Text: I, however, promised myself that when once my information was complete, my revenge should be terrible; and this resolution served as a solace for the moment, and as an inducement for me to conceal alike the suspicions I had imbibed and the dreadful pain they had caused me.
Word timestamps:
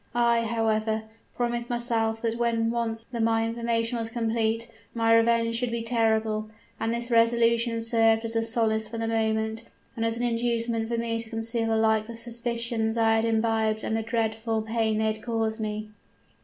I, 0.15 0.45
however, 0.45 1.03
promised 1.37 1.69
myself 1.69 2.23
that 2.23 2.39
when 2.39 2.71
once 2.71 3.05
my 3.13 3.45
information 3.45 3.99
was 3.99 4.09
complete, 4.09 4.67
my 4.95 5.13
revenge 5.15 5.57
should 5.57 5.69
be 5.69 5.83
terrible; 5.83 6.49
and 6.79 6.91
this 6.91 7.11
resolution 7.11 7.81
served 7.81 8.25
as 8.25 8.35
a 8.35 8.43
solace 8.43 8.87
for 8.87 8.97
the 8.97 9.07
moment, 9.07 9.61
and 9.95 10.03
as 10.03 10.17
an 10.17 10.23
inducement 10.23 10.87
for 10.87 10.97
me 10.97 11.19
to 11.19 11.29
conceal 11.29 11.71
alike 11.71 12.07
the 12.07 12.15
suspicions 12.15 12.97
I 12.97 13.17
had 13.17 13.25
imbibed 13.25 13.83
and 13.83 13.95
the 13.95 14.01
dreadful 14.01 14.63
pain 14.63 14.97
they 14.97 15.05
had 15.13 15.21
caused 15.21 15.59
me. 15.59 15.91